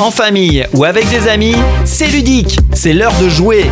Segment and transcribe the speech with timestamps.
[0.00, 3.64] En famille ou avec des amis, c'est ludique, c'est l'heure de jouer.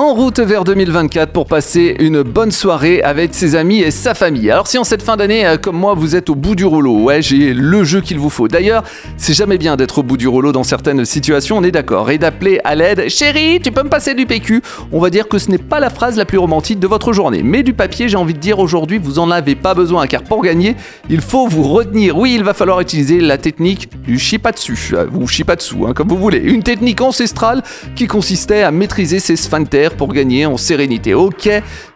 [0.00, 4.50] En route vers 2024 pour passer une bonne soirée avec ses amis et sa famille.
[4.50, 7.00] Alors si en cette fin d'année, euh, comme moi, vous êtes au bout du rouleau,
[7.00, 8.48] ouais, j'ai le jeu qu'il vous faut.
[8.48, 8.82] D'ailleurs,
[9.18, 12.10] c'est jamais bien d'être au bout du rouleau dans certaines situations, on est d'accord.
[12.10, 14.62] Et d'appeler à l'aide, chérie, tu peux me passer du PQ?
[14.90, 17.42] On va dire que ce n'est pas la phrase la plus romantique de votre journée.
[17.42, 20.42] Mais du papier, j'ai envie de dire aujourd'hui, vous en avez pas besoin, car pour
[20.42, 20.76] gagner,
[21.10, 22.16] il faut vous retenir.
[22.16, 26.16] Oui, il va falloir utiliser la technique du shipatsu, euh, ou shipatsu, hein, comme vous
[26.16, 26.38] voulez.
[26.38, 27.62] Une technique ancestrale
[27.94, 31.14] qui consistait à maîtriser ses sphincters pour gagner en sérénité.
[31.14, 31.48] Ok,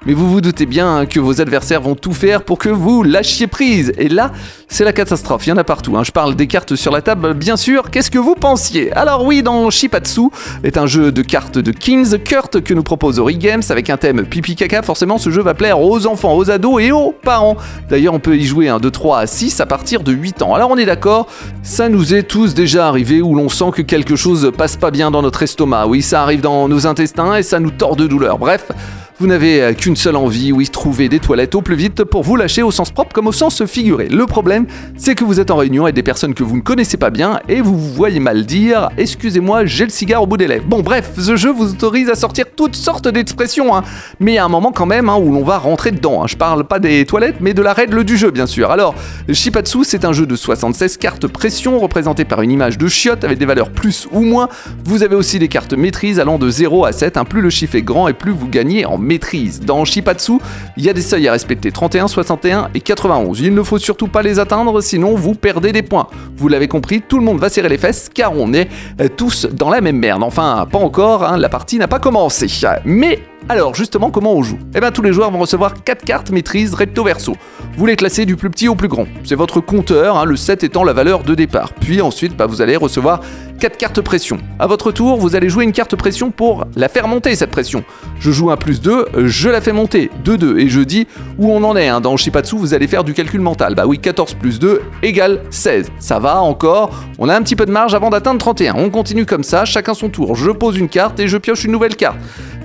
[0.06, 3.46] mais vous vous doutez bien que vos adversaires vont tout faire pour que vous lâchiez
[3.46, 3.92] prise.
[3.98, 4.32] Et là,
[4.68, 5.46] c'est la catastrophe.
[5.46, 5.96] Il y en a partout.
[5.96, 6.02] Hein.
[6.04, 7.90] Je parle des cartes sur la table, bien sûr.
[7.90, 8.92] Qu'est-ce que vous pensiez?
[8.92, 10.28] Alors oui, dans Shipatsu
[10.62, 13.96] est un jeu de cartes de Kings Kurt que nous propose Ori Games avec un
[13.96, 14.82] thème pipi caca.
[14.82, 17.56] Forcément, ce jeu va plaire aux enfants, aux ados et aux parents.
[17.88, 20.54] D'ailleurs, on peut y jouer un de 3 à 6 à partir de 8 ans.
[20.54, 21.26] Alors on est d'accord,
[21.62, 25.10] ça nous est tous déjà arrivé où l'on sent que quelque chose passe pas bien
[25.10, 25.86] dans notre estomac.
[25.86, 28.38] Oui, ça arrive dans nos intestins et ça nous tord de douleur.
[28.38, 28.70] Bref,
[29.20, 32.34] vous n'avez euh, qu'une seule envie, oui, trouver des toilettes au plus vite pour vous
[32.34, 34.08] lâcher au sens propre comme au sens figuré.
[34.08, 36.96] Le problème, c'est que vous êtes en réunion avec des personnes que vous ne connaissez
[36.96, 40.48] pas bien et vous vous voyez mal dire Excusez-moi, j'ai le cigare au bout des
[40.48, 40.64] lèvres.
[40.66, 43.84] Bon, bref, ce jeu vous autorise à sortir toutes sortes d'expressions, hein.
[44.18, 46.24] mais il y a un moment quand même hein, où l'on va rentrer dedans.
[46.24, 46.26] Hein.
[46.26, 48.72] Je parle pas des toilettes, mais de la règle du jeu, bien sûr.
[48.72, 48.96] Alors,
[49.30, 53.38] Shipatsu, c'est un jeu de 76 cartes pression représenté par une image de chiotte avec
[53.38, 54.48] des valeurs plus ou moins.
[54.84, 57.20] Vous avez aussi des cartes maîtrise allant de 0 à 7.
[57.28, 59.60] Plus le chiffre est grand et plus vous gagnez en maîtrise.
[59.60, 60.38] Dans Shipatsu,
[60.76, 63.40] il y a des seuils à respecter 31, 61 et 91.
[63.40, 66.08] Il ne faut surtout pas les atteindre, sinon vous perdez des points.
[66.36, 68.68] Vous l'avez compris, tout le monde va serrer les fesses car on est
[69.00, 70.22] euh, tous dans la même merde.
[70.22, 72.46] Enfin, pas encore, hein, la partie n'a pas commencé.
[72.84, 74.58] Mais alors justement, comment on joue?
[74.74, 77.36] Eh bien tous les joueurs vont recevoir 4 cartes maîtrise recto verso.
[77.76, 79.06] Vous les classez du plus petit au plus grand.
[79.24, 81.72] C'est votre compteur, hein, le 7 étant la valeur de départ.
[81.74, 83.20] Puis ensuite, bah, vous allez recevoir
[83.60, 84.38] 4 cartes pression.
[84.58, 87.84] A votre tour, vous allez jouer une carte pression pour la faire monter cette pression.
[88.18, 91.06] Je joue un plus 2, je la fais monter, 2-2, et je dis
[91.38, 91.88] où on en est.
[91.88, 92.00] Hein.
[92.00, 93.74] Dans Shipatsu, vous allez faire du calcul mental.
[93.74, 95.90] Bah oui, 14 plus 2 égale 16.
[95.98, 98.74] Ça va encore, on a un petit peu de marge avant d'atteindre 31.
[98.76, 100.34] On continue comme ça, chacun son tour.
[100.34, 102.16] Je pose une carte et je pioche une nouvelle carte.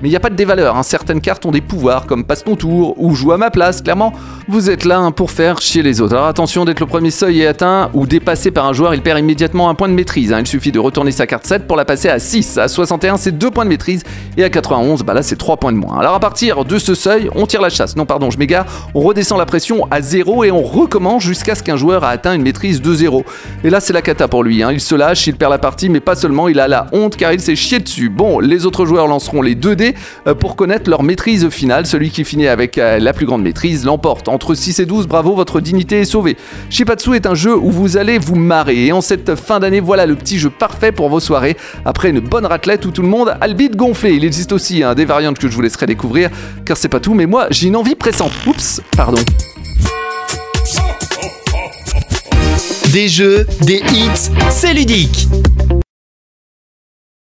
[0.02, 0.84] Mais il n'y a pas de dévaleur, hein.
[0.84, 4.14] certaines cartes ont des pouvoirs comme passe ton tour ou joue à ma place, clairement.
[4.48, 6.16] Vous êtes là hein, pour faire chier les autres.
[6.16, 9.02] Alors attention, dès que le premier seuil est atteint ou dépassé par un joueur, il
[9.02, 10.32] perd immédiatement un point de maîtrise.
[10.32, 10.40] Hein.
[10.40, 12.58] Il suffit de retourner sa carte 7 pour la passer à 6.
[12.58, 14.04] À 61, c'est 2 points de maîtrise
[14.38, 16.00] et à 91, bah là c'est 3 points de moins.
[16.00, 17.96] Alors à partir de ce seuil, on tire la chasse.
[17.96, 18.66] Non, pardon, je m'égare.
[18.94, 22.34] On redescend la pression à 0 et on recommence jusqu'à ce qu'un joueur a atteint
[22.34, 23.26] une maîtrise de 0.
[23.64, 24.64] Et là, c'est la cata pour lui.
[24.72, 27.34] Il se lâche, il perd la partie, mais pas seulement, il a la honte car
[27.34, 28.10] il s'est chié dessus.
[28.10, 29.89] Bon, les autres joueurs lanceront les 2 dés
[30.28, 31.86] euh, pour connaître leur maîtrise finale.
[31.86, 34.28] Celui qui finit avec euh, la plus grande maîtrise l'emporte.
[34.28, 36.38] Entre 6 et 12, bravo, votre dignité est sauvée.
[36.70, 38.86] Shipatsu est un jeu où vous allez vous marrer.
[38.86, 41.58] Et en cette fin d'année, voilà le petit jeu parfait pour vos soirées.
[41.86, 44.16] Après une bonne raclette où tout le monde a le bide gonflé.
[44.16, 46.30] Il existe aussi hein, des variantes que je vous laisserai découvrir,
[46.66, 48.32] car c'est pas tout, mais moi j'ai une envie pressante.
[48.48, 49.20] Oups, pardon.
[52.92, 55.28] Des jeux, des hits, c'est ludique.